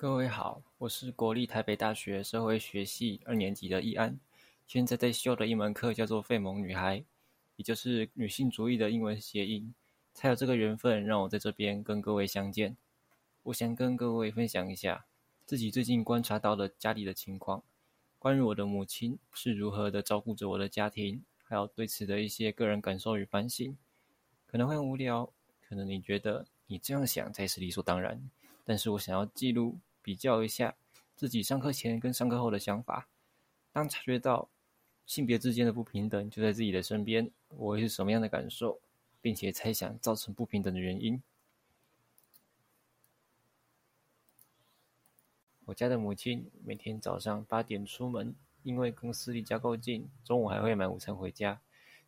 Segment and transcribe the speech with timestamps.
[0.00, 4.18] 各位好，我是国立台北大学社会学系二年级的易安，
[4.66, 7.04] 现在在修的一门课叫做“费蒙女孩”，
[7.56, 9.74] 也就是女性主义的英文谐音，
[10.14, 12.78] 才有这个缘分让我在这边跟各位相见。
[13.42, 15.04] 我想跟各位分享一下
[15.44, 17.62] 自己最近观察到的家里的情况，
[18.18, 23.76] 关于我的母亲是如何的照顾着我的家庭，还有对此的一些个人感受与反省。
[24.46, 25.30] 可能会很无聊，
[25.68, 28.18] 可能你觉得你这样想才是理所当然，
[28.64, 29.76] 但是我想要记录。
[30.02, 30.76] 比较一下
[31.14, 33.08] 自己上课前跟上课后的想法。
[33.72, 34.48] 当察觉到
[35.06, 38.80] 性别之间的不平等就在自己的身边，我会是什么样的感受，
[39.20, 41.22] 并且猜想造成不平等的原因。
[45.66, 51.60] 我家的母亲每天早上八点出门，因为公司离家够近，中午还会买午餐回家，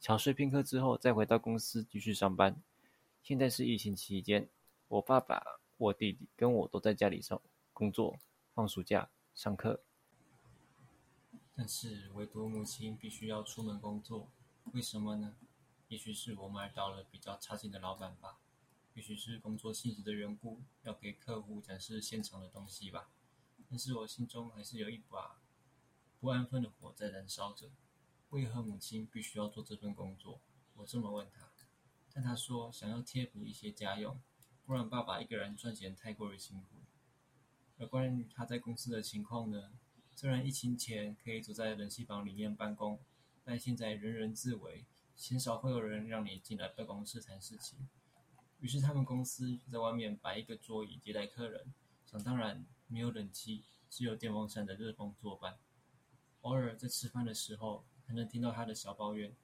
[0.00, 2.56] 小睡片刻之后再回到公司继续上班。
[3.22, 4.48] 现在是疫情期间，
[4.88, 7.38] 我爸爸、我弟弟跟我都在家里上。
[7.80, 8.20] 工作、
[8.52, 9.82] 放暑假、上课，
[11.54, 14.28] 但是唯独母亲必须要出门工作，
[14.74, 15.34] 为什么呢？
[15.88, 18.38] 也许是我们遇到了比较差劲的老板吧，
[18.92, 23.08] 也许是工作性质的缘故，要给客户展示现场的东西吧。
[23.70, 25.40] 但是我心中还是有一把
[26.20, 27.70] 不安分的火在燃烧着。
[28.28, 30.42] 为何母亲必须要做这份工作？
[30.74, 31.50] 我这么问他，
[32.12, 34.20] 但他说想要贴补一些家用，
[34.66, 36.66] 不然爸爸一个人赚钱太过于辛苦。
[37.80, 39.70] 而关于他在公司的情况呢？
[40.14, 43.00] 虽然疫情前可以坐在冷气房里面办公，
[43.42, 44.84] 但现在人人自危，
[45.16, 47.78] 鲜少会有人让你进来办公室谈事情。
[48.58, 51.72] 于是他们公司在外面摆一个桌椅接待客人，
[52.04, 55.56] 想当然没有冷气，只有电风扇的热风作伴。
[56.42, 59.34] 偶尔在吃饭的时候，还能听到他的小抱怨：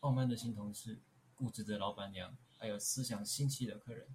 [0.00, 0.98] 傲慢的新同事、
[1.36, 4.08] 固执的老板娘，还有思想新奇的客人。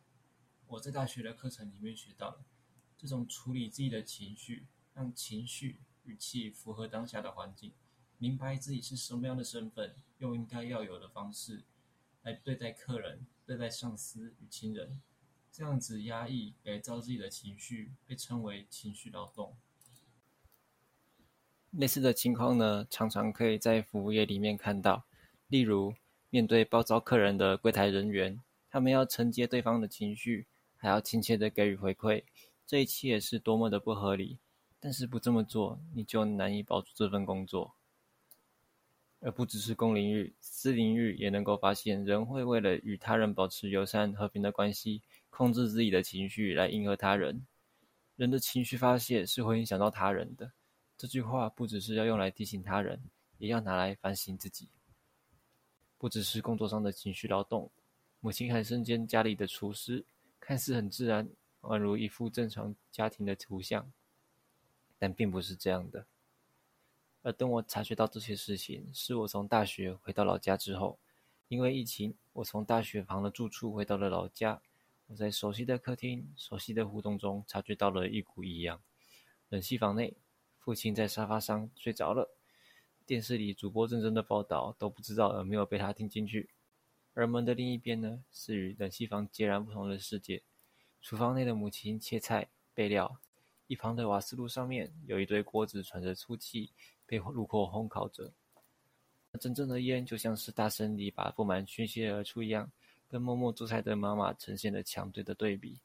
[0.67, 2.43] 我在大学的课程里面学到了。
[3.01, 7.71] 这种处理自己的情绪，让情绪语气符合当下的环境，
[8.19, 11.63] 明白自己是什么样的身份，用应该要有的方式
[12.21, 15.01] 来对待客人、对待上司与亲人，
[15.51, 19.55] 这样子压抑改造自己的情绪，被称为情绪劳动。
[21.71, 25.05] 类似的情况呢，常常可以在服务业里面看到，
[25.47, 25.95] 例如
[26.29, 28.39] 面对暴躁客人的柜台人员，
[28.69, 30.45] 他们要承接对方的情绪，
[30.77, 32.25] 还要亲切的给予回馈。
[32.71, 34.39] 这一切是多么的不合理，
[34.79, 37.75] 但是不这么做，你就难以保住这份工作。
[39.19, 47.45] 而不只是公领域，私领域也能够发现，人会为了与他人保持友善和平的关系，控制自己的情绪来迎合他人。
[48.15, 50.53] 人的情绪发泄是会影响到他人的。
[50.97, 53.01] 这句话不只是要用来提醒他人，
[53.37, 54.69] 也要拿来反省自己。
[55.97, 57.69] 不只是工作上的情绪劳动，
[58.21, 60.05] 母亲还身兼家里的厨师，
[60.39, 61.29] 看似很自然。
[61.61, 63.91] 宛如一幅正常家庭的图像，
[64.97, 66.05] 但并不是这样的。
[67.23, 70.99] 而等我察觉到这些事情，是我从大学回到老家之后，
[71.47, 74.61] 因为疫情，我从大学旁的住处回到了老家。
[75.07, 78.81] 我在熟悉的客厅、熟悉的互动中，察觉到了一股异样。
[79.49, 80.15] 冷气房内，
[80.57, 82.33] 父亲在沙发上睡着了，
[83.05, 86.49] 电视里主播认真的报道，都不知道有没有被他听进去。
[87.13, 90.41] 而门的另一边呢，是与冷气房截然不同的世界。
[91.01, 93.19] 厨房内的母亲切菜备料，
[93.67, 96.71] 一旁的瓦斯炉上面有一堆锅子喘着粗气，
[97.05, 98.31] 被炉火烘烤着。
[99.39, 102.71] 真正的烟就像是大声地把不满宣泄而出一样，
[103.07, 105.81] 跟默默做菜的妈妈呈现了强烈的对比。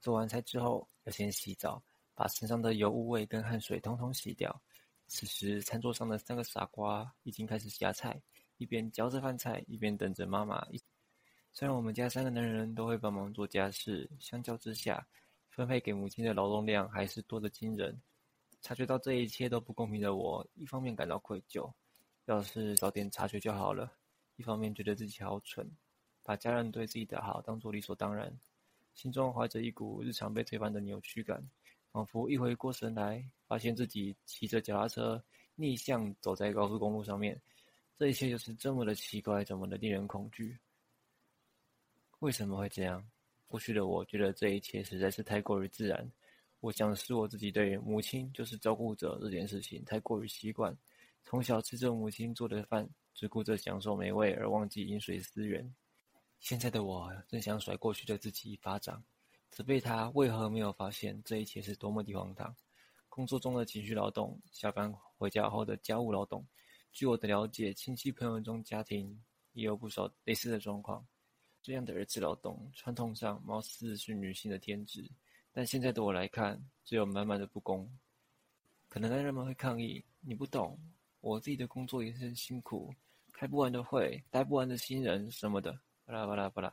[0.00, 1.82] 做完菜之后要先洗澡，
[2.14, 4.62] 把身上的油污味跟汗水通通洗掉。
[5.06, 8.22] 此时餐桌上的三个傻瓜已经开始夹菜，
[8.56, 10.80] 一边嚼着饭菜，一边等着妈妈一。
[11.56, 15.06] 虽然我们家三个男人都会帮忙做家事，相较之下，
[15.48, 17.96] 分配给母亲的劳动量还是多得惊人。
[18.60, 21.72] 察觉到这一切都不公平的我，一方面感到愧疚，
[22.24, 23.86] 要是早点察觉就好了；
[24.34, 25.70] 一方面觉得自己好蠢，
[26.24, 28.36] 把家人对自己的好当做理所当然，
[28.92, 31.40] 心中怀着一股日常被推翻的扭曲感，
[31.92, 35.22] 仿佛一回过神来，发现自己骑着脚踏车
[35.54, 37.40] 逆向走在高速公路上面，
[37.94, 40.58] 这一切就是这么的奇怪，这么的令人恐惧。
[42.24, 43.06] 为什么会这样？
[43.46, 46.10] 过去的我觉得这一切实在是太过于自然。
[46.60, 50.74] 我想是我自己对母亲就是照顾者这件事情太过于习惯，
[51.22, 55.70] 从小吃着母亲做的饭，只顾着享受美味而忘记饮水思源。
[56.40, 59.04] 现在的我正想甩过去的自己一巴掌，
[59.50, 62.56] 责备他为何没有发现这一切是多么的荒唐。
[63.10, 66.42] 工作中的情绪劳动，下班回家后的家务劳动，
[66.90, 69.22] 据我的了解，亲戚朋友中家庭
[69.52, 71.06] 也有不少类似的状况。
[71.64, 75.02] 这样的儿子劳动，传统上貌似是女性的天职，
[75.50, 77.90] 但现在的我来看，只有满满的不公。
[78.86, 80.78] 可能男人们会抗议：“你不懂，
[81.22, 82.94] 我自己的工作也是很辛苦，
[83.32, 85.72] 开不完的会，带不完的新人什么的，
[86.04, 86.70] 巴拉巴拉巴拉。”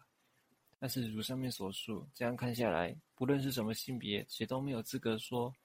[0.78, 5.56] 但是如上面所述，这样看下来，不论是什么性别，谁都没有资格说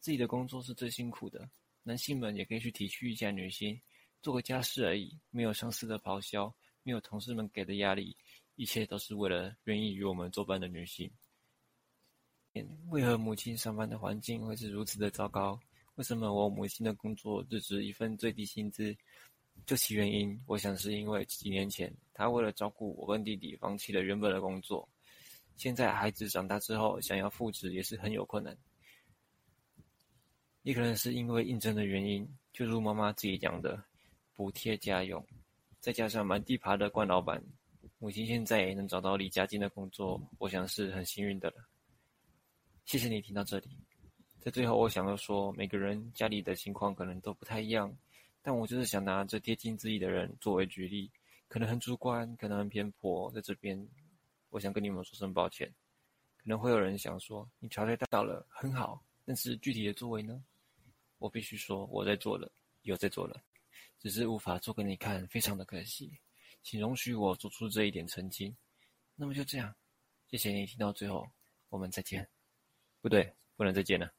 [0.00, 1.48] 自己的工作是最辛苦的。
[1.82, 3.80] 男性们也可以去体恤一下女性，
[4.20, 8.14] 做个家事而已，没有上司的咆哮，没有同事们给的压力，
[8.56, 11.10] 一切都是为了愿意与我们作伴的女性。
[12.88, 15.60] 为何母亲上班的环境会是如此的糟糕？
[15.96, 18.96] 为什么我母亲的工作只值一份最低薪资？
[19.64, 24.88] 究其原因，我想是因为几年前她为了照顾我跟弟弟，放弃了原本的工作。
[25.56, 28.56] 现在孩子长大之后，想要复职也是很有困难。
[30.62, 33.82] 也可能是因为应征的原因，就如妈妈自己讲的，
[34.34, 35.26] 补贴家用，
[35.80, 37.42] 再加上满地爬的惯老板，
[37.98, 41.66] 母亲现在也能找到离家近的工作，我想是很幸运的了。
[42.84, 43.70] 谢谢你听到这里，
[44.38, 47.96] 在最后我想要说，每个人家里的情况可能都不太一样，
[48.42, 51.10] 但我就是想拿这贴近自己的人作为举例，
[51.48, 53.88] 可能很主观，可能很偏颇，在这边，
[54.50, 55.72] 我想跟你们说声抱歉。
[56.36, 60.44] 可能会有人想说，你调节到了很好，但是具体的作为呢？
[61.18, 62.52] 我必须说，我在做了，
[62.82, 63.42] 有在做了，
[63.98, 66.12] 只是无法做给你看，非常的可惜，
[66.66, 68.56] 请容许我做出这一点澄清。
[69.14, 69.72] 那么就这样，
[70.26, 71.24] 谢谢你听到最后，
[71.68, 72.28] 我们再见。
[73.00, 74.12] 不对，不能再见了。